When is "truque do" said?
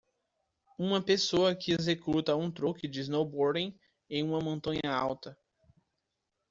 2.49-2.97